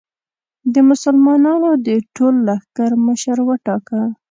د 0.73 0.75
مسلمانانو 0.89 1.69
د 1.87 1.89
ټول 2.15 2.33
لښکر 2.47 2.91
مشر 3.05 3.37
وټاکه. 3.47 4.01